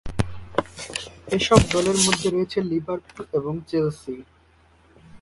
[1.27, 4.15] এসব দলের মধ্যে রয়েছে লিভারপুল এবং চেলসি।